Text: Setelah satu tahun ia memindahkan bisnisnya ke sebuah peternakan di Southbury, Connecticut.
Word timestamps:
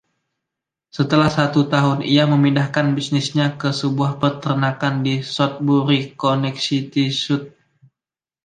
Setelah 0.97 1.29
satu 1.37 1.61
tahun 1.73 1.97
ia 2.13 2.23
memindahkan 2.33 2.85
bisnisnya 2.97 3.47
ke 3.61 3.69
sebuah 3.81 4.11
peternakan 4.21 4.95
di 5.05 5.15
Southbury, 5.35 5.99
Connecticut. 6.21 7.39